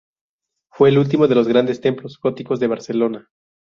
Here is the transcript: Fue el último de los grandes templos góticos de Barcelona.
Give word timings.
Fue 0.71 0.89
el 0.89 0.97
último 0.97 1.27
de 1.27 1.35
los 1.35 1.47
grandes 1.47 1.79
templos 1.79 2.17
góticos 2.19 2.59
de 2.59 2.65
Barcelona. 2.65 3.29